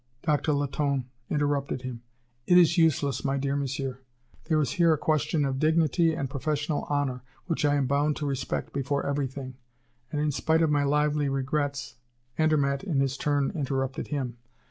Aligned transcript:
Doctor 0.23 0.51
Latonne 0.51 1.05
interrupted 1.29 1.83
him: 1.83 2.01
"It 2.47 2.57
is 2.57 2.75
useless, 2.75 3.23
my 3.23 3.37
dear 3.37 3.55
Monsieur. 3.55 3.99
There 4.45 4.59
is 4.59 4.71
here 4.71 4.91
a 4.93 4.97
question 4.97 5.45
of 5.45 5.59
dignity 5.59 6.15
and 6.15 6.27
professional 6.27 6.85
honor, 6.89 7.21
which 7.45 7.63
I 7.65 7.75
am 7.75 7.85
bound 7.85 8.15
to 8.15 8.25
respect 8.25 8.73
before 8.73 9.05
everything, 9.05 9.57
and, 10.11 10.19
in 10.19 10.31
spite 10.31 10.63
of 10.63 10.71
my 10.71 10.83
lively 10.83 11.29
regrets" 11.29 11.97
Andermatt, 12.39 12.83
in 12.83 12.99
his 12.99 13.15
turn, 13.15 13.51
interrupted 13.51 14.07
him. 14.07 14.37